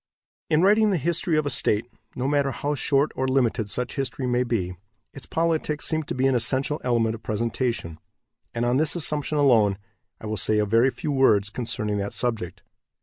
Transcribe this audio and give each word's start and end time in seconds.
In 0.49 0.63
writing 0.63 0.89
the 0.89 0.97
history 0.97 1.37
of 1.37 1.45
a 1.45 1.51
state, 1.51 1.85
no 2.15 2.27
matter 2.27 2.49
how 2.49 2.73
short 2.73 3.11
or 3.15 3.27
limited 3.27 3.69
such 3.69 3.97
history 3.97 4.25
may 4.25 4.41
be, 4.43 4.75
its 5.13 5.27
politics 5.27 5.85
seem 5.87 6.01
to 6.01 6.15
be 6.15 6.25
an 6.25 6.33
essential 6.33 6.81
element 6.83 7.13
of 7.13 7.21
presentation, 7.21 7.99
and, 8.51 8.65
on 8.65 8.77
this 8.77 8.95
assumption 8.95 9.37
alone, 9.37 9.77
I 10.19 10.25
will 10.25 10.37
say 10.37 10.57
a 10.57 10.65
very 10.65 10.89
few 10.89 11.11
words 11.11 11.51
concerning 11.51 11.99
that 11.99 12.13
subject. 12.13 12.63